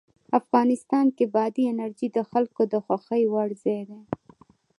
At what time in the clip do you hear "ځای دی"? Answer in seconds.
3.63-4.01